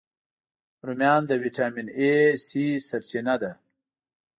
رومیان 0.87 1.21
د 1.27 1.31
ویټامین 1.43 1.87
A، 2.07 2.09
C 2.47 2.49
سرچینه 2.87 3.35
ده 3.41 3.51